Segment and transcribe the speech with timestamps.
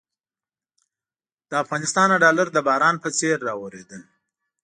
[1.49, 4.01] له افغانستانه ډالر د باران په څېر رااورېدل.